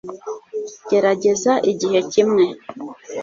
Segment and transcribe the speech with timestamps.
[0.89, 2.45] gerageza igihe kimwe